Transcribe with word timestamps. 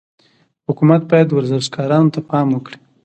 حکومت 0.67 1.01
باید 1.11 1.29
ورزشکارانو 1.33 2.13
ته 2.13 2.19
پام 2.29 2.47
وکړي. 2.53 2.77